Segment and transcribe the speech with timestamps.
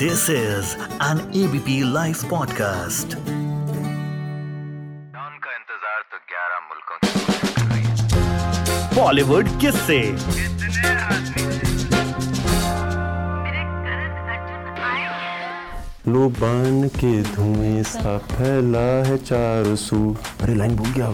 [0.00, 3.14] This is an ABP Life podcast.
[5.14, 7.94] Don का इंतज़ार तो 11 मुल्कों की पुलिस कर रही है?
[8.96, 10.00] Bollywood किससे
[16.12, 20.00] लो बान के धुएँ सा फैला है चार सू।
[20.42, 21.08] अरे लाइन भूल गया।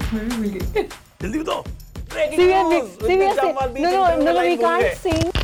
[1.22, 1.62] जल्दी बताओ।
[2.12, 3.14] Seriously.
[3.16, 3.28] No,
[3.84, 4.90] no, no, no, we can't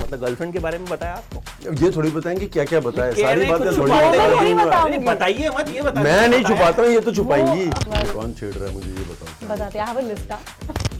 [0.02, 1.42] मतलब गर्लफ्रेंड के बारे में बताया आपको?
[1.58, 6.42] ये थोड़ी बताएँगे क्या क्या बताया सारी बातें थोड़ी बताइए मत ये बता मैं नहीं
[6.44, 7.66] छुपाता हूँ ये तो छुपाएँगी।
[8.12, 9.48] कौन छेड़ रहा है मुझे ये बताओ?
[9.48, 9.86] बताते हैं।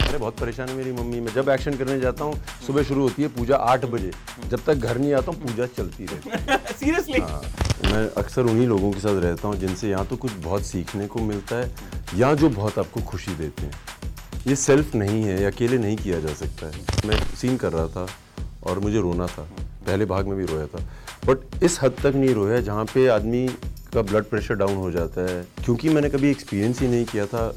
[0.07, 2.33] अरे बहुत परेशान है मेरी मम्मी। मैं जब एक्शन करने जाता हूँ
[2.67, 4.11] सुबह शुरू होती है पूजा आठ बजे।
[4.49, 7.41] जब तक घर नहीं आता हूँ पूजा चलती रहती सीरियसली हाँ,
[7.85, 11.19] मैं अक्सर उन्हीं लोगों के साथ रहता हूँ जिनसे यहाँ तो कुछ बहुत सीखने को
[11.21, 11.71] मिलता है
[12.15, 13.73] या जो बहुत आपको खुशी देते हैं।
[14.47, 18.07] ये सेल्फ नहीं है अकेले नहीं किया जा सकता है। मैं सीन कर रहा था
[18.69, 19.47] और मुझे रोना था।
[19.89, 20.79] पहले भाग में भी रोया था।
[21.25, 23.47] बट इस हद तक नहीं रोया जहाँ पे आदमी
[23.93, 27.55] का ब्लड प्रेशर डाउन हो जाता है। क्योंकि मैंने कभी एक्सपीरियंस ही नहीं किया था।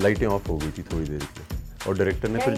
[0.00, 1.56] लाइटें ऑफ़ हो गई थी थोड़ी देर के
[1.88, 2.54] और डायरेक्टर ने फिर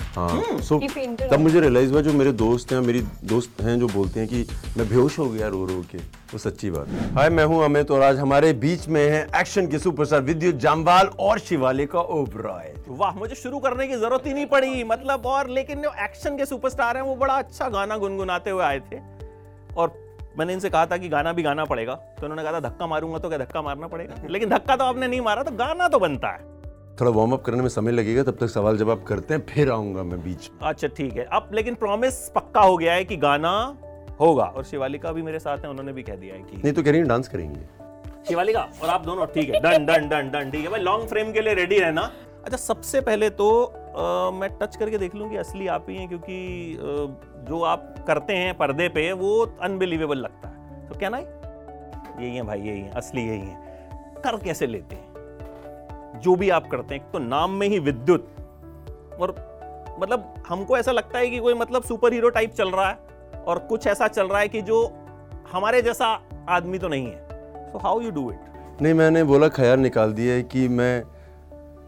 [0.00, 0.88] हाँ सो hmm.
[0.88, 4.28] so, तब मुझे रियलाइज़ हुआ जो मेरे दोस्त हैं मेरी दोस्त हैं जो बोलते हैं
[4.28, 5.98] कि मैं बेहोश हो गया रो रो के।
[6.32, 9.66] वो सच्ची बात है। हाय मैं हूँ अमित और आज हमारे बीच में है एक्शन
[9.66, 14.46] के सुपरस्टार विद्युत जामवाल और शिवालिका ओबराय वाह मुझे शुरू करने की ज़रूरत ही नहीं
[14.46, 18.64] पड़ी मतलब और लेकिन जो एक्शन के सुपरस्टार हैं वो बड़ा अच्छा गाना गुनगुनाते हुए
[18.64, 19.00] आए थे।
[19.76, 19.92] और
[20.38, 23.18] मैंने इनसे कहा था कि गाना भी गाना पड़ेगा तो उन्होंने कहा था धक्का मारूँगा
[23.18, 24.22] तो क्या धक्का मारना पड़ेगा?
[24.30, 26.48] लेकिन धक्का तो आपने नहीं मारा तो गाना तो बनता है।
[27.00, 30.02] थोड़ा वार्म अप करने में समय लगेगा तब तक सवाल जवाब करते हैं फिर आऊँगा
[30.02, 33.52] मैं बीच में। अच्छा ठीक है। अब लेकिन प्रॉमिस पक्का हो गया है कि गाना
[34.20, 36.82] होगा। और शिवालिका भी मेरे साथ है उन्होंने भी कह दिया है कि नहीं तो
[36.82, 37.60] कह रही डांस करेंगे।
[38.28, 41.32] शिवालिका और आप दोनों ठीक है। डन डन डन डन ठीक है। भाई लॉन्ग फ्रेम
[41.32, 42.10] के लिए रेडी रहना।
[42.44, 46.08] अच्छा सबसे पहले तो अ, मैं टच करके देख लूँ कि असली आप ही हैं
[46.08, 46.36] क्योंकि
[46.74, 46.82] अ,
[47.48, 52.42] जो आप करते हैं पर्दे पे वो अनबिलीवेबल लगता है। तो क्या ना यही है
[52.42, 53.58] भाई यही है असली यही है।
[54.24, 56.20] कर कैसे लेते हैं?
[56.20, 58.28] जो भी आप करते हैं तो नाम में ही विद्युत।
[59.20, 59.34] और
[60.00, 62.98] मतलब हमको ऐसा लगता है कि कोई मतलब सुपर हीरो टाइप चल रहा है।
[63.50, 64.82] और कुछ ऐसा चल रहा है कि जो
[65.52, 66.06] हमारे जैसा
[66.48, 70.34] आदमी तो नहीं है। So how you do it नहीं, मैंने बोला, ख्याल निकाल दिया
[70.34, 71.02] है कि मैं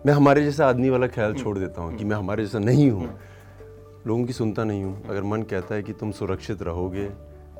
[0.06, 3.08] मैं हमारे जैसा आदमी वाला ख्याल छोड़ देता हूँ कि मैं हमारे जैसा नहीं हूँ।
[4.06, 7.08] लोगों की सुनता नहीं हूँ। अगर मन कहता है कि तुम सुरक्षित रहोगे,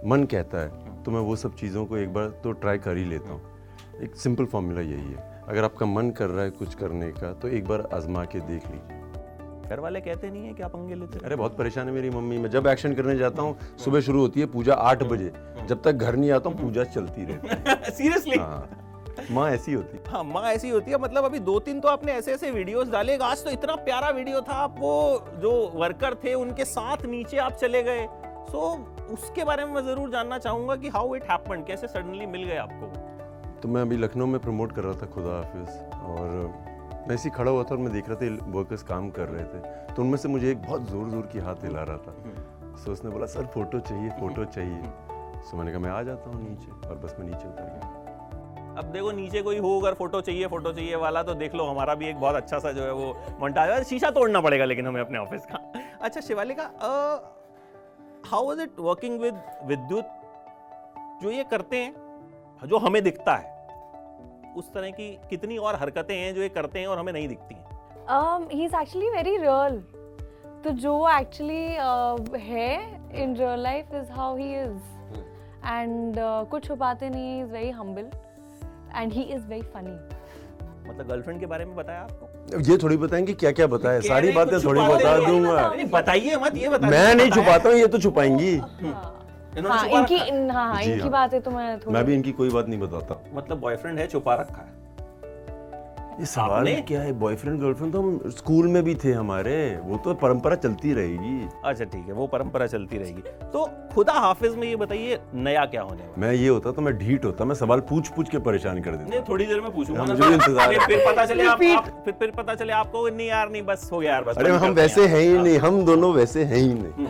[0.06, 3.04] मन कहता है तो मैं वो सब चीज़ों को एक बार तो ट्राई कर ही
[3.04, 7.10] लेता हूँ। एक सिंपल फॉर्मूला यही है। अगर आपका मन कर रहा है कुछ करने
[7.12, 9.01] का तो एक बार आजमा के देख लीजिए।
[9.62, 12.39] घर वाले कहते नहीं है कि आप पंगे लेते अरे बहुत परेशान है मेरी मम्मी।
[12.39, 15.33] मैं जब एक्शन करने जाता हूँ सुबह शुरू होती है पूजा आठ बजे।
[15.69, 18.78] जब तक घर नहीं आता हूँ पूजा चलती रहती सीरियसली है हाँ।
[19.31, 22.12] माँ ऐसी होती है। हाँ माँ ऐसी होती है। मतलब अभी दो तीन तो आपने
[22.12, 24.93] ऐसे ऐसे वीडियोस डाले। आज तो इतना प्यारा वीडियो था। आप वो
[25.43, 28.06] जो वर्कर थे उनके साथ नीचे आप चले गए।
[28.50, 28.61] सो
[29.12, 32.56] उसके बारे में मैं ज़रूर जानना चाहूँगा कि हाउ इट हैपेंड कैसे सडनली मिल गए
[32.56, 32.87] आपको?
[33.61, 35.69] तो मैं अभी लखनऊ में प्रमोट कर रहा था खुदा हाफिज।
[36.03, 36.31] और
[37.02, 39.94] मैं ऐसे खड़ा हुआ था और मैं देख रहा था वर्कर्स काम कर रहे थे।
[39.94, 43.10] तो उनमें से मुझे एक बहुत ज़ोर ज़ोर की हाथ हिला रहा था। सो उसने
[43.10, 44.82] बोला सर फ़ोटो चाहिए फ़ोटो चाहिए।
[45.42, 47.98] सो मैंने कहा मैं आ जाता हूँ नीचे। और बस मैं नीचे उतर गया।
[48.78, 51.94] अब देखो नीचे कोई हो अगर फ़ोटो चाहिए फ़ोटो चाहिए वाला तो देख लो हमारा
[51.94, 55.00] भी एक बहुत अच्छा सा जो है वो मोन्टाज है। शीशा तोड़ना पड़ेगा लेकिन हमें
[55.00, 55.58] अपने ऑफ़िस का।
[56.00, 56.70] अच्छा Shivaleeka
[58.26, 60.06] how was it working with Vidyut?
[61.22, 61.92] जो ये करते हैं
[62.62, 63.51] जो हमें दिखता है
[64.56, 67.54] उस तरह की कितनी और हरकतें हैं जो ये करते हैं और हमें नहीं दिखती
[67.54, 67.70] हैं
[68.08, 69.76] Um, he's actually very real.
[70.64, 72.70] तो जो actually uh, है
[73.14, 74.80] in real life is how he is.
[75.74, 78.10] And uh, कुछ छुपाते नहीं है, he's very humble.
[78.94, 79.96] And he is very funny.
[80.88, 84.58] मतलब गर्लफ्रेंड के बारे में बताया आपको ये थोड़ी बताएँगे क्या क्या बताया सारी बातें
[84.64, 88.54] थोड़ी बता दूँगा बताइए मत ये बता मैं नहीं छुपाता हूँ ये तो छुपाएँगी
[89.58, 92.32] इन्होंने हाँ इनकी इन, हाँ हाँ इनकी हाँ। बातें तो मैं थोड़ी मैं भी इनकी
[92.32, 94.80] कोई बात नहीं बताता। मतलब बॉयफ्रेंड है छुपा रखा है।
[96.20, 96.66] ये सवाल?
[96.88, 97.12] क्या है?
[97.20, 99.54] बॉयफ्रेंड गर्लफ्रेंड तो हम स्कूल में भी थे हमारे।
[99.84, 103.22] वो तो परंपरा चलती रहेगी। अच्छा ठीक है वो परंपरा चलती रहेगी।
[103.52, 103.64] तो
[103.94, 107.25] खुदा हाफिज में ये बताइए नया क्या होने वाला मैं ये होता तो मैं ढीठ
[107.25, 110.22] होता मैं सवाल पूछ पूछ के परेशान कर देता। नहीं थोड़ी देर में पूछूँगा मुझे
[110.22, 113.28] भी इंतज़ार फिर है। फिर पता चले आप, आप फिर फिर पता चले आपको नहीं
[113.28, 115.84] यार नहीं बस हो गया यार बस अरे हम वैसे हैं। हैं ही नहीं हम
[115.84, 117.06] दोनों वैसे हैं ही नहीं।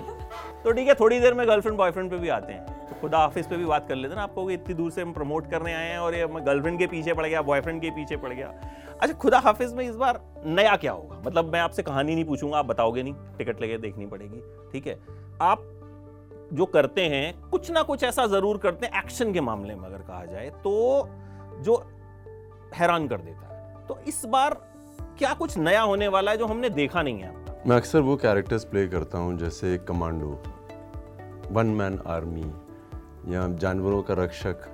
[0.65, 3.47] तो ठीक है, थोड़ी देर में गर्लफ्रेंड बॉयफ्रेंड पे भी आते हैं। तो खुदा हाफिज
[3.47, 5.89] पे भी बात कर लेते हैं ना आपको इतनी दूर से हम प्रमोट करने आए
[5.89, 8.53] हैं और ये मैं गर्लफ्रेंड के पीछे पड़ गया बॉयफ्रेंड के पीछे पड़ गया।
[8.93, 11.21] अच्छा खुदा हाफिज में इस बार नया क्या होगा?
[11.27, 14.43] मतलब मैं आपसे कहानी नहीं पूछूँगा, आप बताओगे नहीं टिकट लेके देखनी पड़ेगी,
[14.73, 14.99] ठीक है?
[15.43, 15.69] आप
[16.53, 19.99] जो करते हैं, कुछ ना कुछ ऐसा ज़रूर करते हैं एक्शन के मामले में अगर
[19.99, 21.09] कहा जाए तो
[21.61, 21.77] जो
[22.75, 24.55] हैरान कर देता है। तो इस बार
[25.19, 27.42] क्या कुछ नया होने वाला है जो हमने देखा नहीं है?
[27.67, 30.29] मैं अक्सर वो कैरेक्टर्स प्ले करता हूँ, जैसे कमांडो
[31.51, 32.43] वन मैन आर्मी
[33.35, 34.65] या जानवरों का रक्षक,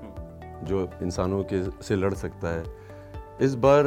[0.64, 2.64] जो इंसानों के से लड़ सकता है।
[3.40, 3.84] इस बार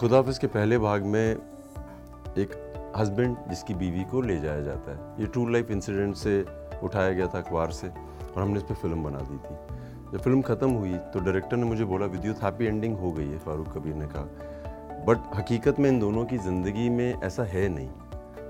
[0.00, 5.26] खुदाफिज के पहले भाग में एक हस्बैंड जिसकी बीवी को ले जाया जाता है। ये
[5.28, 6.40] ट्रू लाइफ इंसिडेंट से
[6.82, 10.42] उठाया गया था अखबार से, और हमने इस पर फ़िल्म बना दी थी। जब फ़िल्म
[10.42, 13.94] ख़त्म हुई तो डायरेक्टर ने मुझे बोला विद्युत हैप्पी एंडिंग हो गई है, फारूक कबीर
[13.94, 17.90] ने कहा। बट हकीकत में इन दोनों की ज़िंदगी में ऐसा है नहीं।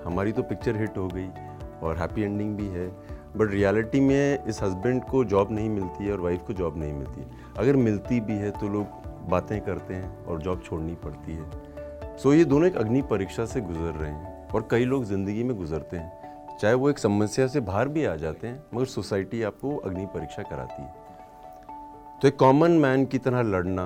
[0.05, 1.29] हमारी तो पिक्चर हिट हो गई
[1.83, 2.89] और हैप्पी एंडिंग भी है।
[3.37, 6.93] बट रियलिटी में इस हस्बैंड को जॉब नहीं मिलती है और वाइफ को जॉब नहीं
[6.93, 7.25] मिलती।
[7.59, 9.01] अगर मिलती भी है तो लोग
[9.31, 11.51] बातें करते हैं और जॉब छोड़नी पड़ती है।
[12.19, 15.45] सो so, ये दोनों एक अग्नि परीक्षा से गुजर रहे हैं और कई लोग ज़िंदगी
[15.45, 19.43] में गुजरते हैं। चाहे वो एक समस्या से बाहर भी आ जाते हैं मगर सोसाइटी
[19.43, 20.95] आपको अग्नि परीक्षा कराती है।
[22.23, 23.85] तो एक कॉमन मैन की तरह लड़ना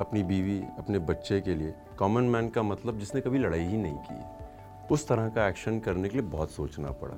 [0.00, 3.96] अपनी बीवी अपने बच्चे के लिए कॉमन मैन का मतलब जिसने कभी लड़ाई ही नहीं
[3.96, 4.47] की है।
[4.90, 7.16] उस तरह का एक्शन करने के लिए बहुत सोचना पड़ा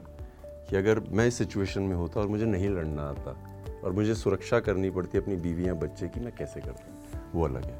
[0.71, 3.37] कि अगर मैं इस सिचुएशन में होता और मुझे नहीं लड़ना आता
[3.85, 7.21] और मुझे सुरक्षा करनी पड़ती अपनी बीवी या बच्चे की मैं कैसे करता?
[7.35, 7.79] वो अलग है।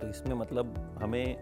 [0.00, 1.36] तो इसमें मतलब हमें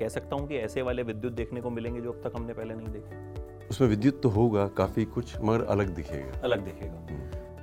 [0.00, 2.74] कह सकता हूँ कि ऐसे वाले विद्युत देखने को मिलेंगे जो अब तक हमने पहले
[2.74, 7.04] नहीं देखे। उसमें विद्युत तो होगा काफ़ी कुछ मगर अलग दिखेगा। अलग दिखेगा।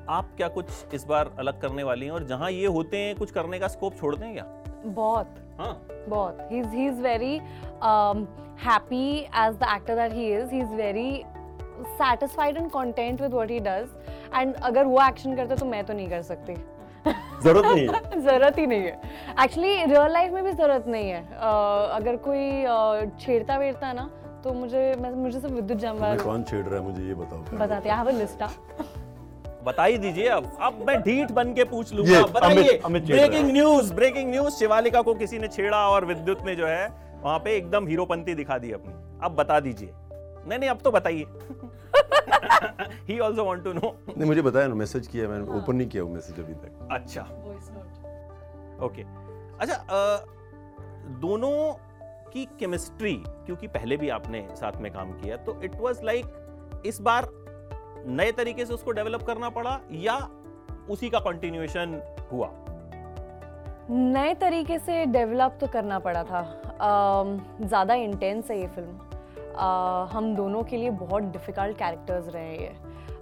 [0.10, 3.32] आप क्या कुछ इस बार अलग करने वाली हैं और जहाँ ये होते हैं कुछ
[3.32, 4.46] करने का स्कोप छोड़ते हैं क्या?
[4.86, 5.74] बहुत। हाँ।
[6.10, 7.42] बहुत। He's he's very
[7.82, 8.28] um,
[8.58, 10.50] happy as the actor that he is.
[10.52, 11.26] He's very
[12.02, 13.90] satisfied and content with what he does.
[14.34, 16.56] And अगर वो एक्शन करता तो मैं तो नहीं कर सकती।
[17.44, 19.00] ज़रूरत नहीं है। ज़रूरत ही नहीं है।
[19.44, 24.10] एक्चुअली रियल लाइफ में भी ज़रूरत नहीं है। uh, अगर कोई uh, छेड़ता वेड़ता ना
[24.44, 27.90] तो मुझे मैं मुझे सब विद्युत जमवाल कौन छेड़ रहा है मुझे ये बताओ। बताते
[27.90, 28.44] हैं। हैव अ लिस्ट
[29.66, 33.94] बता ही दीजिए अब। अब मैं ढीठ बन के पूछ लूँगा। बताइए। है। Breaking news
[33.94, 36.88] breaking news Shivaleeka को किसी ने छेड़ा और विद्युत ने जो है
[37.24, 38.94] वहाँ पे एकदम हीरोपंती दिखा दी अपनी।
[39.26, 39.94] अब बता दीजिए।
[40.48, 41.26] नहीं नहीं अब तो बताइए।
[43.08, 46.04] He also want to know नहीं मुझे बताया ना मैसेज किया मैंने ओपन नहीं किया
[46.04, 47.22] वो मैसेज अभी तक। अच्छा।
[48.86, 49.02] ओके
[49.60, 50.26] अच्छा अ,
[51.22, 51.74] दोनों
[52.34, 57.02] की केमिस्ट्री क्योंकि पहले भी आपने साथ में काम किया तो इट वाज लाइक इस
[57.02, 57.28] बार
[58.08, 60.18] नए तरीके से उसको डेवलप करना पड़ा या
[60.90, 62.50] उसी का कंटिन्यूएशन हुआ?
[63.90, 66.42] नए तरीके से डेवलप तो करना पड़ा था।
[67.62, 69.00] ज़्यादा इंटेंस है ये फ़िल्म
[69.58, 72.72] अ, हम दोनों के लिए बहुत डिफ़िकल्ट कैरेक्टर्स रहे ये।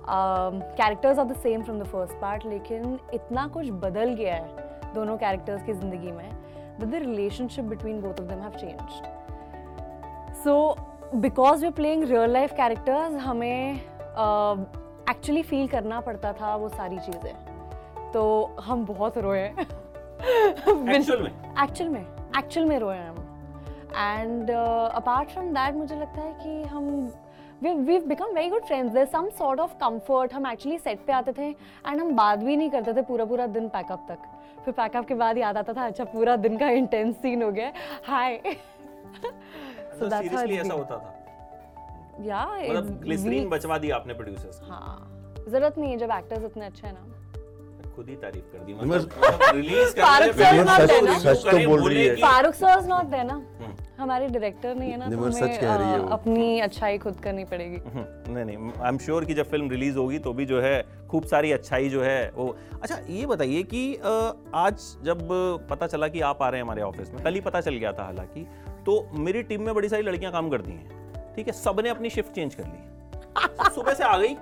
[0.09, 5.17] Characters are the same from the first part लेकिन इतना कुछ बदल गया है दोनों
[5.17, 6.29] कैरेक्टर्स की ज़िंदगी में
[6.79, 10.75] the the relationship between both of them have changed so
[11.15, 13.79] because we playing real life characters हमें
[15.09, 17.35] एक्चुअली फील करना पड़ता था वो सारी चीज़ें।
[18.13, 19.53] तो हम बहुत रोए
[20.23, 21.63] Actual में?
[21.63, 22.01] एक्चुअल में।
[22.37, 23.15] एक्चुअल में रोए हम।
[23.95, 24.51] एंड
[24.91, 27.13] अपार्ट फ्रॉम दैट मुझे लगता है कि हम
[27.63, 31.33] we become very good friends there some sort of comfort हम एक्चुअली सेट पे आते
[31.33, 31.49] थे
[31.87, 34.17] एंड हम बात भी नहीं करते थे पूरा पूरा दिन पैकअप तक।
[34.65, 37.71] फिर पैकअप के बाद याद आता था अच्छा पूरा दिन का इंटेंस सीन हो गया।
[38.07, 38.37] हाय
[39.99, 41.22] तो सीरियसली ऐसा होता था?
[42.21, 45.09] या मतलब ग्लिसरीन बचवा दी आपने प्रोड्यूसर्स हाँ
[45.49, 47.09] ज़रूरत नहीं है जब एक्टर्स इतने अच्छे हैं ना।
[47.95, 49.09] खुद ही तारीफ़ कर दी मतलब
[49.55, 51.17] रिलीज़ फारूक ना?
[51.19, 53.41] सच तो बोल रही है। फारूक सर नॉट देयर ना।
[53.99, 58.33] हमारे डायरेक्टर नहीं है ना सच कह रही है। अपनी अच्छाई खुद करनी पड़ेगी। हम्म,
[58.33, 60.73] नहीं नहीं आई एम श्योर कि जब फ़िल्म रिलीज़ होगी तो भी जो है
[61.11, 63.83] खूब सारी अच्छाई जो है वो अच्छा ये बताइए कि
[64.55, 65.27] आज जब
[65.69, 67.91] पता चला कि आप आ रहे हैं हमारे ऑफ़िस में कल ही पता चल गया
[67.93, 68.45] था हालाँकि
[68.85, 71.01] तो मेरी टीम में बड़ी सारी लड़कियाँ काम करती हैं।
[71.35, 74.35] ठीक है सबने अपनी शिफ्ट चेंज कर ली सुबह से आ गई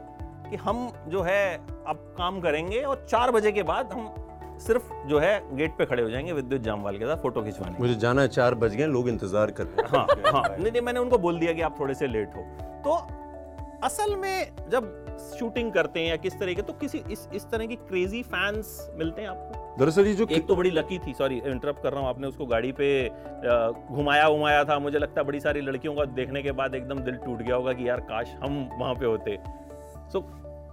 [0.50, 1.56] कि हम जो है
[1.88, 4.14] अब काम करेंगे और चार बजे के बाद हम
[4.60, 7.96] सिर्फ़ जो है गेट पे खड़े हो जाएँगे विद्युत जामवाल के साथ फ़ोटो खिंचवाने। मुझे
[7.96, 11.00] जाना है चार बज गए लोग इंतज़ार कर रहे हैं। हाँ हाँ। नहीं नहीं मैंने
[11.00, 12.42] उनको बोल दिया कि आप थोड़े से लेट हो।
[12.86, 12.94] तो
[13.84, 14.94] असल में जब
[15.40, 19.22] शूटिंग करते हैं या किस तरीके तो किसी इस इस तरह की क्रेजी फैंस मिलते
[19.22, 19.61] हैं आपको?
[19.80, 22.46] दरअसल ये जो एक तो बड़ी लकी थी सॉरी इंटरप्ट कर रहा हूँ आपने उसको
[22.46, 22.88] गाड़ी पे
[23.92, 27.16] घुमाया घुमाया था। मुझे लगता है बड़ी सारी लड़कियों का देखने के बाद एकदम दिल
[27.16, 30.26] टूट गया होगा कि यार काश हम वहाँ पे होते। सो so,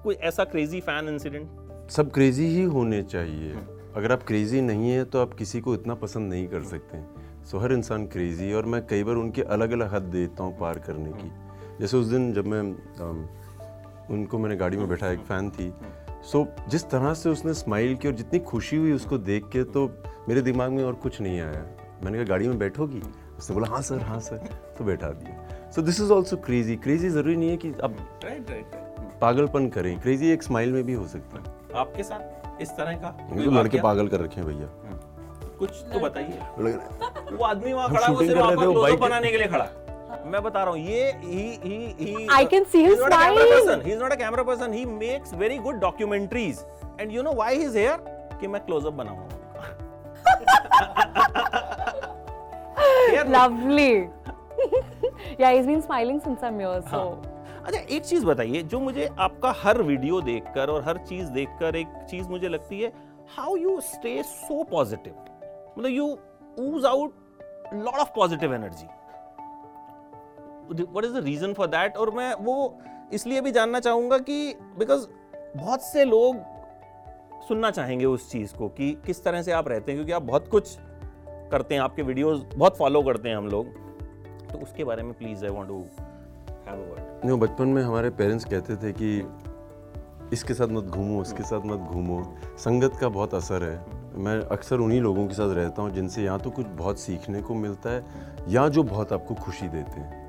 [0.03, 3.55] कोई ऐसा क्रेजी फ़ैन इंसिडेंट सब क्रेजी ही होने चाहिए।
[3.97, 7.03] अगर आप क्रेजी नहीं है तो आप किसी को इतना पसंद नहीं कर सकते।
[7.47, 10.79] सो हर इंसान क्रेजी और मैं कई बार उनके अलग अलग हद देता हूँ पार
[10.87, 11.31] करने की।
[11.81, 12.61] जैसे उस दिन जब मैं
[14.11, 15.73] उनको मैंने गाड़ी में बैठा एक फ़ैन थी।
[16.23, 19.65] सो so, जिस तरह से उसने स्माइल की और जितनी खुशी हुई उसको देख के
[19.65, 19.87] तो
[20.29, 21.63] मेरे दिमाग में और कुछ नहीं आया।
[22.05, 23.03] मैंने कहा गाड़ी में बैठोगी?
[23.39, 24.37] उसने बोला हाँ सर हाँ सर।
[24.79, 28.51] तो बैठा दिया। So this is also crazy crazy ज़रूरी नहीं है कि आप राइट
[28.51, 28.77] राइट
[29.21, 33.17] पागलपन करें। क्रेजी एक स्माइल में भी हो सकता है। आपके साथ इस तरह का
[33.31, 34.69] मुझे तो लड़के पागल कर रखे हैं भैया।
[35.59, 39.65] कुछ तो बताइए। है। वो आदमी वहाँ खड़ा वो सिर्फ़ आपका बनाने के लिए खड़ा
[39.65, 39.78] है।
[40.29, 43.19] मैं बता रहा हूँ ये ही ही ही I can see his he's not a
[43.19, 43.53] camera smile.
[43.55, 43.85] person.
[43.89, 44.77] He's not a camera person.
[44.79, 46.63] He makes very good documentaries.
[47.01, 47.97] And you know why he is here
[48.41, 49.37] कि मैं क्लोजअप बनाऊँगा
[53.11, 54.09] Here- Lovely.
[55.39, 56.97] yeah, he's been smiling since I'm here, so.
[56.97, 61.77] हाँ। अच्छा एक चीज़ बताइए जो मुझे आपका हर वीडियो देखकर और हर चीज़ देखकर
[61.77, 62.93] एक चीज़ मुझे लगती है
[63.37, 65.15] how you stay so positive
[65.79, 66.07] मतलब you
[66.61, 68.87] ooze out lot of positive energy
[70.71, 72.79] what is the reason for that और मैं वो
[73.13, 75.07] इसलिए भी जानना चाहूँगा कि बिकॉज़
[75.57, 76.37] बहुत से लोग
[77.49, 80.49] सुनना चाहेंगे उस चीज़ को कि किस तरह से आप रहते हैं, क्योंकि आप बहुत
[80.49, 80.77] कुछ
[81.51, 83.67] करते हैं, आपके वीडियोस बहुत फॉलो करते हैं हम लोग।
[84.49, 88.11] तो उसके बारे में please I want to have a word नहीं बचपन में हमारे
[88.11, 89.17] पेरेंट्स कहते थे कि
[90.33, 92.23] इसके साथ मत घूमो, इसके साथ मत घूमो।
[92.59, 96.37] संगत का बहुत असर है। मैं अक्सर उन्हीं लोगों के साथ रहता हूँ जिनसे या
[96.39, 98.05] तो कुछ बहुत सीखने को मिलता है,
[98.49, 100.28] या जो बहुत आपको खुशी देते हैं।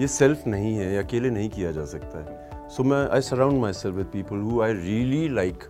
[0.00, 3.96] ये सेल्फ नहीं है अकेले नहीं किया जा सकता है। सो मैं I surround myself
[3.96, 5.62] with people who I really like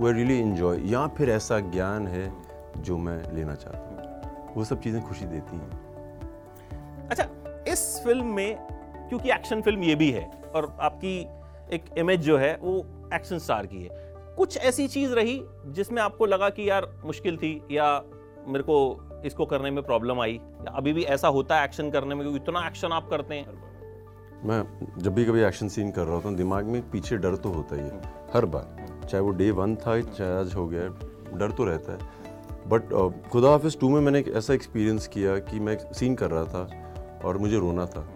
[0.00, 2.32] who I really enjoy या फिर ऐसा ज्ञान है
[2.78, 7.28] जो मैं लेना चाहता हूँ। वो सब चीज़ें खुशी देती हैं। अच्छा
[7.72, 8.56] इस फ़िल्म में,
[9.08, 11.18] क्योंकि एक्शन फ़िल्म ये भी है, और आपकी
[11.72, 13.88] एक इमेज जो है, वो एक्शन स्टार की है।
[14.36, 18.02] कुछ ऐसी चीज़ रही जिसमें आपको लगा कि यार, मुश्किल थी, या
[18.46, 18.76] मेरे को
[19.24, 22.66] इसको करने में प्रॉब्लम आई। अभी भी ऐसा होता है एक्शन करने में, क्योंकि इतना
[22.66, 23.62] एक्शन आप करते हैं।
[24.44, 24.62] मैं
[24.98, 27.76] जब भी कभी एक्शन सीन कर रहा होता हूँ, दिमाग में पीछे डर तो होता
[27.76, 28.00] ही है,
[28.34, 30.88] हर बार। चाहे वो डे वन था, चाहे आज हो गया,
[31.34, 32.22] डर तो रहता है।
[32.68, 32.92] बट
[33.30, 36.68] खुदा हाफिज़ टू में मैंने एक ऐसा एक्सपीरियंस किया कि मैं सीन कर रहा था
[37.24, 38.08] और मुझे रोना था।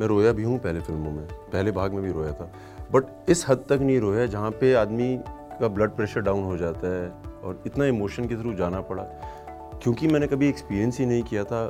[0.00, 2.52] मैं रोया भी हूँ पहले फ़िल्मों में, पहले भाग में भी रोया था।
[2.92, 5.16] बट इस हद तक नहीं रोया जहाँ पे आदमी
[5.60, 7.08] का ब्लड प्रेशर डाउन हो जाता है
[7.40, 9.02] और इतना इमोशन के थ्रू जाना पड़ा।
[9.82, 11.60] क्योंकि मैंने कभी एक्सपीरियंस ही नहीं किया था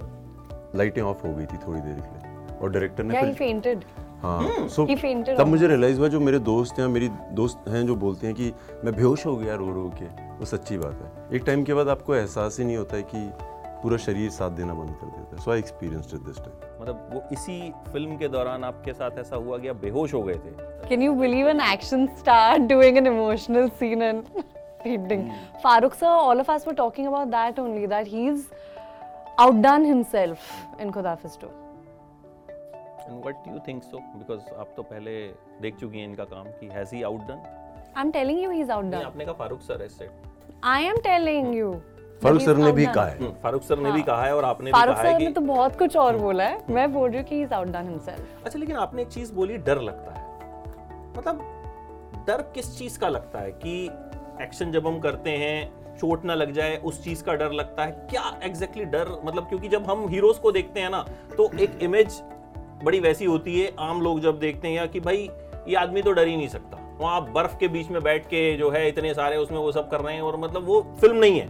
[0.76, 3.76] लाइटें ऑफ़ हो गई थी थोड़ी देर के लिए। और डायरेक्टर ने Yeah, he
[4.22, 7.86] हाँ सो He fainted तब मुझे रियलाइज़ हुआ जो मेरे दोस्त हैं मेरी दोस्त हैं
[7.86, 8.52] जो बोलते हैं कि
[8.84, 10.04] मैं बेहोश हो गया रो रो के
[10.38, 13.30] वो सच्ची बात है। एक टाइम के बाद आपको एहसास ही नहीं होता है कि
[13.82, 17.08] पूरा शरीर साथ देना बंद कर देता है। So I experienced it this time मतलब
[17.12, 20.52] वो इसी फ़िल्म के दौरान आपके साथ ऐसा हुआ कि आप बेहोश हो गए थे?
[20.90, 24.04] Can you believe an action star doing an emotional scene
[24.84, 25.32] and fainting?
[25.64, 28.49] Farooq sir, all of us were talking about that only, that he's
[29.38, 31.49] outdone himself in Khudafiz 2.
[33.00, 35.12] And what do you think so because आप तो पहले
[35.62, 37.40] देख चुकी हैं इनका काम कि has he outdone
[38.00, 39.04] I'm telling you, he's outdone.
[39.04, 40.08] आपने कहा फारूक सर ऐसे
[40.64, 41.70] I am telling you.
[42.22, 44.78] Farooq sir ने भी कहा है फारूक सर ने भी कहा है और आपने भी
[44.78, 47.18] फारूक कहा है सर कि ने तो बहुत कुछ और बोला है मैं बोल रही
[47.18, 48.20] हूँ कि he's outdone himself.
[48.44, 50.22] अच्छा लेकिन आपने एक चीज़ बोली डर लगता है
[51.16, 53.90] मतलब डर किस चीज़ का लगता है कि
[54.40, 57.90] एक्शन जब हम करते हैं चोट ना लग जाए उस चीज़ का डर लगता है।
[58.11, 59.20] क्या एग्जैक्टली exactly डर?
[59.25, 61.02] मतलब क्योंकि जब हम हीरोज को देखते हैं ना
[61.37, 62.20] तो एक इमेज
[62.85, 65.28] बड़ी वैसी होती है आम लोग जब देखते हैं कि भाई
[65.68, 68.70] ये आदमी तो डर ही नहीं सकता। वहाँ बर्फ़ के बीच में बैठ के जो
[68.70, 71.47] है इतने सारे उसमें वो सब कर रहे हैं और मतलब वो फ़िल्म नहीं है।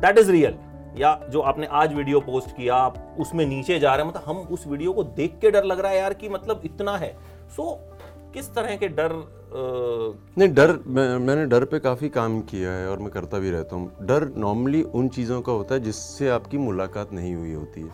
[0.00, 0.56] दैट इज़ रियल
[0.96, 4.36] या जो आपने आज वीडियो पोस्ट किया आप उसमें नीचे जा रहे हैं मतलब हम
[4.52, 7.12] उस वीडियो को देख के डर लग रहा है यार कि मतलब इतना है।
[7.56, 9.12] सो so, किस तरह के डर
[9.52, 13.76] नहीं डर मैं, मैंने डर पे काफ़ी काम किया है और मैं करता भी रहता
[13.76, 17.90] हूँ। डर नॉर्मली उन चीज़ों का होता है जिससे आपकी मुलाकात नहीं हुई होती है।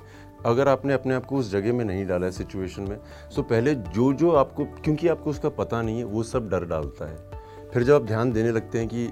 [0.46, 2.98] अगर आपने अपने आप को उस जगह में नहीं डाला है सिचुएशन में
[3.30, 7.10] सो पहले जो जो आपको क्योंकि आपको उसका पता नहीं है वो सब डर डालता
[7.10, 9.08] है। फिर जब आप ध्यान देने लगते हैं कि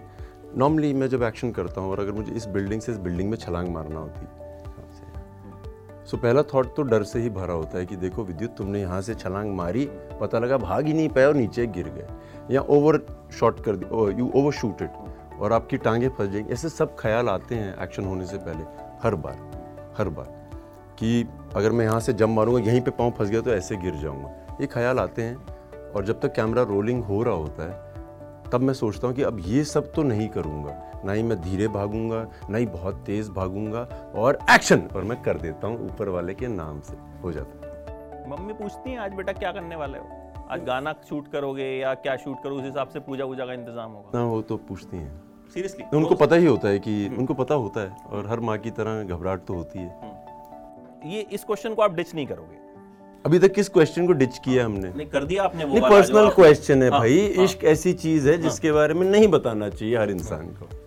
[0.57, 3.37] नॉर्मली मैं जब एक्शन करता हूँ और अगर मुझे इस बिल्डिंग से इस बिल्डिंग में
[3.37, 4.44] छलांग मारना होती यहाँ
[6.07, 9.01] से पहला थॉट तो डर से ही भरा होता है कि देखो, विद्युत तुमने यहाँ
[9.03, 9.85] से छलांग मारी,
[10.21, 13.01] पता लगा भाग ही नहीं पाया और नीचे गिर गए। या ओवर
[13.33, 13.87] शॉट कर दी
[14.19, 18.05] यू ओवर शूट इट और आपकी टांगे फंस जाएँगी। ऐसे सब ख्याल आते हैं एक्शन
[18.05, 18.65] होने से पहले,
[19.03, 19.39] हर बार
[19.99, 20.27] हर बार
[20.99, 23.95] कि अगर मैं यहाँ से जम मारूँगा, यहीं पे पाँव फंस गया तो ऐसे गिर
[23.95, 28.61] जाऊँगा। ये ख्याल आते हैं और जब तक कैमरा रोलिंग हो रहा होता है, तब
[28.61, 32.27] मैं सोचता हूँ कि अब ये सब तो नहीं करूँगा। ना ही मैं धीरे भागूँगा
[32.51, 33.81] ना ही बहुत तेज़ भागूँगा
[34.17, 38.31] और एक्शन और मैं कर देता हूँ ऊपर वाले के नाम से। हो जाता है।
[38.31, 40.23] मम्मी पूछती हैं आज बेटा क्या करने वाले हो?
[40.51, 43.91] आज गाना शूट करोगे या क्या शूट करो उस हिसाब से पूजा वूजा का इंतज़ाम
[43.91, 44.19] होगा.
[44.19, 45.23] ना वो तो पूछती हैं।
[45.55, 48.71] सीरियसली उनको पता ही होता है कि उनको पता होता है और हर माँ की
[48.71, 50.13] तरह घबराहट तो होती है।
[51.07, 52.63] ये इस क्वेश्चन को आप डिच नहीं करोगे।
[53.25, 54.89] अभी तक किस क्वेश्चन को डिच किया हमने?
[54.89, 58.29] नहीं कर दिया आपने वो नहीं पर्सनल क्वेश्चन है हाँ, भाई। हाँ। इश्क ऐसी चीज़
[58.29, 60.84] है जिसके बारे में नहीं बताना चाहिए हर इंसान को। हाँ,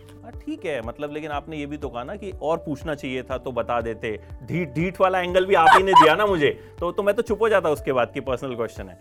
[0.48, 3.38] ठीक है मतलब लेकिन आपने ये भी तो कहा ना कि और पूछना चाहिए था
[3.38, 4.12] तो बता देते।
[4.44, 6.50] ढीठ ढीठ वाला एंगल भी आप ही ने दिया ना मुझे।
[6.80, 9.00] तो तो मैं तो चुप हो जाता उसके बाद की पर्सनल क्वेश्चन है।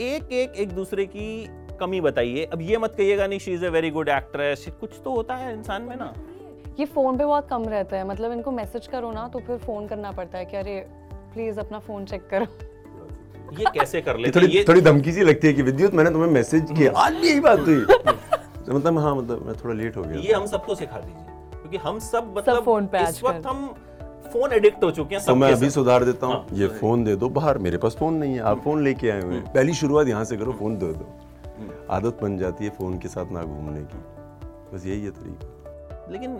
[0.00, 1.46] एक एक एक दूसरे की
[1.80, 5.14] कमी बताइए। अब ये मत कहिएगा नहीं she is a very good actress कुछ तो
[5.14, 6.12] होता है इंसान में ना।
[6.80, 9.86] ये फ़ोन पे बहुत कम रहता है। मतलब इनको मैसेज करो ना तो फिर फ़ोन
[9.88, 10.78] करना पड़ता है कि अरे
[11.34, 12.46] प्लीज़ अपना फ़ोन चेक करो।
[13.58, 16.30] ये कैसे कर लेते थोड़ी ये थोड़ी धमकी सी लगती है कि विद्युत मैंने तुम्हें
[16.30, 17.84] मैसेज किया। आज भी यही बात हुई।
[18.66, 21.76] तो मतलब हाँ मतलब मैं थोड़ा लेट हो गया ये हम सबको सिखा दीजिए क्योंकि
[21.86, 23.66] हम सब मतलब सब फ़ोन पे इस वक्त हम
[24.32, 27.16] फ़ोन एडिक्ट हो चुके हैं तो मैं अभी सुधार देता हूँ। हाँ, ये फ़ोन दे
[27.16, 30.08] दो बाहर मेरे पास फ़ोन नहीं है आप फ़ोन लेके आए हुए हैं। पहली शुरुआत
[30.08, 31.06] यहाँ से करो फ़ोन दे दो।
[31.90, 33.98] आदत बन जाती है फ़ोन के साथ ना घूमने की।
[34.72, 36.38] बस यही है तरीका। लेकिन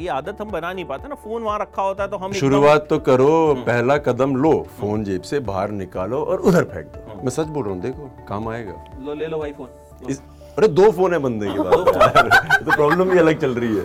[0.00, 2.86] ये आदत हम बना नहीं पाते ना फ़ोन वहाँ रखा होता है तो हम शुरुआत
[2.90, 3.32] तो करो
[3.66, 7.64] पहला कदम लो फ़ोन जेब से बाहर निकालो और उधर फेंक दो। मैं सच बोल
[7.64, 10.22] रहा हूँ देखो काम आएगा। लो ले लो भाई फ़ोन इस
[10.58, 13.84] अरे दो फ़ोन है बंदे के पास। तो प्रॉब्लम भी अलग चल रही है।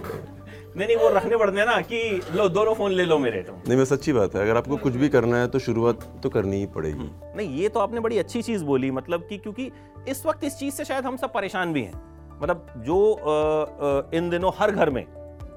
[0.77, 3.53] नहीं नहीं वो रखने पड़ते हैं ना कि लो दोनों फ़ोन ले लो मेरे तो।
[3.53, 6.57] नहीं मैं सच्ची बात है। अगर आपको कुछ भी करना है तो शुरुआत तो करनी
[6.57, 9.71] ही पड़ेगी। नहीं ये तो आपने बड़ी अच्छी चीज़ बोली मतलब कि क्योंकि
[10.07, 12.01] इस वक्त इस चीज़ से शायद हम सब परेशान भी हैं।
[12.41, 13.25] मतलब जो अ,
[14.11, 15.05] अ, इन दिनों हर घर में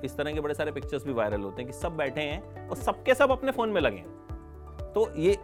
[0.04, 2.76] इस तरह के बड़े सारे पिक्चर्स भी वायरल होते हैं कि सब बैठे हैं और
[2.76, 5.34] सबके सब अपने फ़ोन में लगे हैं। तो ये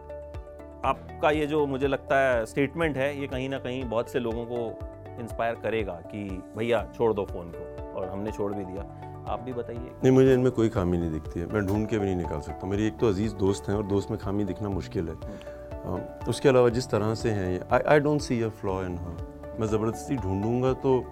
[0.85, 4.45] आपका ये जो मुझे लगता है स्टेटमेंट है ये कहीं ना कहीं बहुत से लोगों
[4.45, 4.79] को
[5.21, 8.83] इंस्पायर करेगा कि भैया छोड़ दो फ़ोन को और हमने छोड़ भी दिया।
[9.29, 12.07] आप भी बताइए। नहीं मुझे इनमें कोई खामी नहीं दिखती है। मैं ढूंढ के भी
[12.07, 15.09] नहीं निकाल सकता मेरी एक तो अज़ीज़ दोस्त हैं और दोस्त में खामी दिखना मुश्किल
[15.09, 18.83] है। अम, उसके अलावा जिस तरह से हैं ये आई I don't see a flaw
[18.83, 21.05] in हर मैं ज़बरदस्ती ढूंढूँगा तो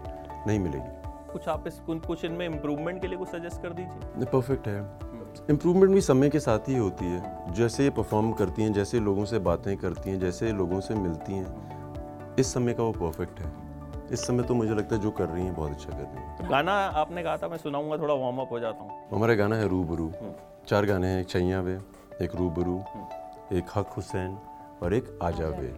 [0.47, 4.69] नहीं मिलेगी। कुछ आप इस कुछ इनमें इम्प्रूवमेंट के लिए कुछ सजेस्ट कर दीजिए। परफेक्ट
[4.69, 4.81] है।
[5.51, 9.25] इम्प्रूवमेंट भी समय के साथ ही होती है। जैसे ये परफॉर्म करती हैं जैसे लोगों
[9.25, 13.64] से बातें करती हैं जैसे लोगों से मिलती हैं इस समय का वो परफेक्ट है।
[14.13, 16.51] इस समय तो मुझे लगता है जो कर रही हैं बहुत अच्छा कर रही हैं।
[16.51, 19.69] गाना आपने कहा था मैं सुनाऊँगा थोड़ा वार्म अप हो जाता हूँ। हमारा गाना है
[19.69, 20.13] रूबरू।
[20.69, 21.79] चार गाने हैं एक छैया वे
[22.23, 22.79] एक रूबरू
[23.53, 24.39] एक हक हुसैन
[24.83, 25.73] और एक आजा वे।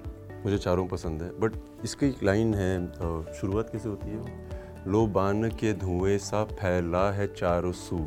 [0.44, 1.52] मुझे चारों पसंद है बट
[1.84, 4.46] इसकी एक लाइन है शुरुआत कैसे होती है?
[4.86, 7.98] लो बान के धुएँ सा फैला है चारों सू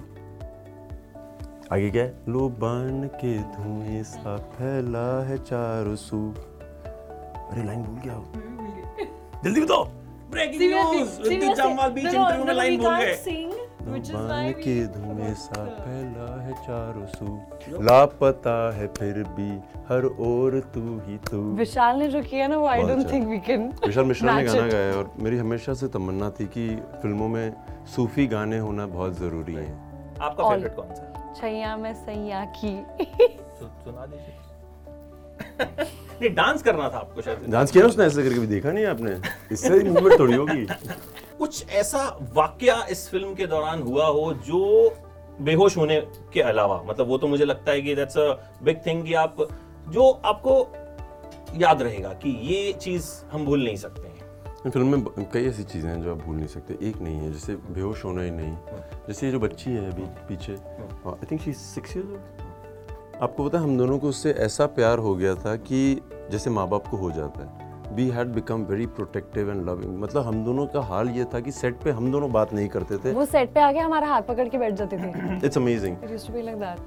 [1.73, 2.13] आगे क्या है?
[2.29, 9.61] लो बान के धुएँ सा फैला है चारों सू अरे लाइन भूल गया। हो। जल्दी
[9.61, 9.87] बताओ।
[10.31, 13.15] ब्रेकिंग न्यूज़ रितिक जामवाल बीच इंटरव्यू में लाइन भूल गए
[13.89, 19.49] बान के धुएँ सा फैला है चारों सू लापता है फिर भी
[19.89, 23.11] हर ओर तू ही तू विशाल ने जो किया ना वो I don't.
[23.11, 26.67] Think we can Vishal Mishra ने गाना गाया और मेरी हमेशा से तमन्ना थी कि
[27.01, 27.53] फ़िल्मों में
[27.95, 29.71] सूफी गाने होना बहुत ज़रूरी है
[30.21, 30.49] आपका.
[30.49, 32.75] फेवरेट कौन सा छैया में सैया की
[33.61, 34.37] सुना दीजिए
[36.21, 38.05] नहीं डांस करना था आपको शायद। डांस किया उसने?
[38.05, 39.15] ऐसे करके भी देखा नहीं आपने?
[39.51, 40.65] इससे मूवमेंट थोड़ी होगी।
[41.39, 44.93] कुछ ऐसा वाकया इस फ़िल्म के दौरान हुआ हो जो
[45.41, 45.99] बेहोश होने
[46.33, 49.35] के अलावा मतलब वो तो मुझे लगता है कि दैट्स अ बिग थिंग कि आप
[49.89, 50.55] जो आपको
[51.55, 54.17] याद रहेगा कि ये चीज़ हम भूल नहीं सकते हैं।
[54.71, 57.55] फ़िल्म में कई ऐसी चीज़ें हैं जो आप भूल नहीं सकते। एक नहीं है जैसे
[57.55, 58.51] बेहोश होना ही नहीं।
[59.07, 62.38] जैसे ये जो बच्ची है अभी पीछे I think she six years
[63.21, 65.79] आपको पता है हम दोनों को उससे ऐसा प्यार हो गया था कि
[66.31, 70.23] जैसे माँ बाप को हो जाता है। We had become very protective and loving मतलब
[70.25, 73.11] हम दोनों का हाल ये था कि सेट पे हम दोनों बात नहीं करते थे।
[73.13, 76.27] वो सेट पे आके हमारा हाथ पकड़ के बैठ जाते थे। It's amazing it used
[76.27, 76.79] to be like that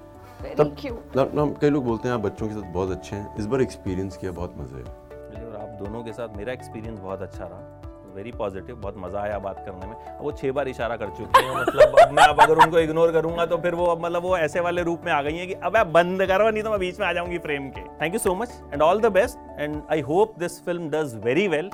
[0.42, 3.16] very तब क्यूट ना, ना, कई लोग बोलते हैं आप बच्चों के साथ बहुत अच्छे
[3.16, 6.98] हैं। इस बार एक्सपीरियंस किया बहुत मज़े है और आप दोनों के साथ मेरा एक्सपीरियंस
[6.98, 7.71] बहुत अच्छा रहा।
[8.14, 11.54] वेरी पॉजिटिव बहुत मज़ा आया बात करने में। वो छह बार इशारा कर चुकी हैं
[11.56, 14.60] मतलब अब मैं अब अगर उनको इग्नोर करूँगा तो फिर वो अब मतलब वो ऐसे
[14.60, 17.00] वाले रूप में आ गई हैं कि अब आप बंद करो नहीं तो मैं बीच
[17.00, 20.00] में आ जाऊँगी फ्रेम के। Thank you so much and all the best and I
[20.10, 21.70] hope this film does very well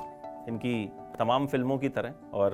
[0.47, 0.73] इनकी
[1.19, 2.49] तमाम फ़िल्मों की तरह। और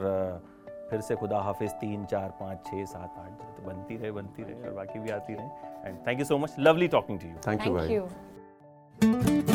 [0.89, 4.67] फिर से खुदा हाफिज तीन चार पाँच छः सात आठ तो बनती रहे बनती रहे
[4.67, 7.61] और बाकी भी आती रहे। And thank you so much lovely talking to you thank
[7.91, 9.54] you